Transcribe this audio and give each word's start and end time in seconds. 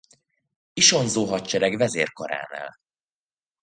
Isonzó-hadsereg 0.73 1.77
vezérkaránál. 1.77 2.69